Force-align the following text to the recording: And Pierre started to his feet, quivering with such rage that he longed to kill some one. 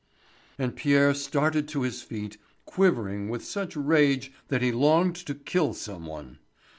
And 0.57 0.75
Pierre 0.75 1.13
started 1.13 1.67
to 1.67 1.83
his 1.83 2.01
feet, 2.01 2.39
quivering 2.65 3.29
with 3.29 3.45
such 3.45 3.75
rage 3.75 4.31
that 4.47 4.63
he 4.63 4.71
longed 4.71 5.15
to 5.27 5.35
kill 5.35 5.75
some 5.75 6.07
one. 6.07 6.39